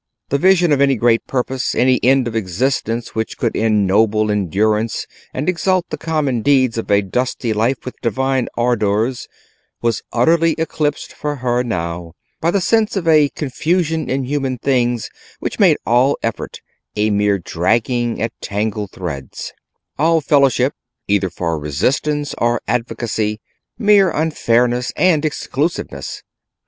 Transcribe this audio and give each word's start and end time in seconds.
The 0.29 0.39
vision 0.39 0.71
of 0.71 0.81
any 0.81 0.95
great 0.95 1.27
purpose, 1.27 1.75
any 1.75 2.03
end 2.03 2.27
of 2.27 2.35
existence 2.35 3.13
which 3.13 3.37
could 3.37 3.55
ennoble 3.55 4.31
endurance 4.31 5.05
and 5.31 5.47
exalt 5.47 5.85
the 5.91 5.95
common 5.99 6.41
deeds 6.41 6.79
of 6.79 6.89
a 6.89 7.03
dusty 7.03 7.53
life 7.53 7.85
with 7.85 7.93
divine 8.01 8.47
ardours, 8.57 9.27
was 9.79 10.01
utterly 10.11 10.53
eclipsed 10.57 11.13
for 11.13 11.35
her 11.35 11.61
now 11.63 12.13
by 12.41 12.49
the 12.49 12.61
sense 12.61 12.95
of 12.95 13.07
a 13.07 13.29
confusion 13.29 14.09
in 14.09 14.23
human 14.23 14.57
things 14.57 15.11
which 15.37 15.59
made 15.59 15.77
all 15.85 16.17
effort 16.23 16.61
a 16.95 17.11
mere 17.11 17.37
dragging 17.37 18.19
at 18.23 18.31
tangled 18.41 18.89
threads; 18.89 19.53
all 19.99 20.19
fellowship, 20.19 20.73
either 21.07 21.29
for 21.29 21.59
resistance 21.59 22.33
or 22.39 22.59
advocacy, 22.67 23.39
mere 23.77 24.09
unfairness 24.09 24.91
and 24.97 25.25
exclusiveness. 25.25 26.23